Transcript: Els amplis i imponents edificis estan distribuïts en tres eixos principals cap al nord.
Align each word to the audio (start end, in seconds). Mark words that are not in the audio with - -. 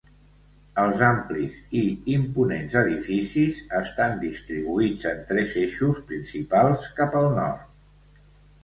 Els 0.83 1.03
amplis 1.07 1.59
i 1.81 1.83
imponents 2.13 2.77
edificis 2.81 3.61
estan 3.81 4.19
distribuïts 4.25 5.11
en 5.13 5.23
tres 5.35 5.55
eixos 5.67 6.03
principals 6.11 6.91
cap 7.03 7.21
al 7.23 7.33
nord. 7.41 8.23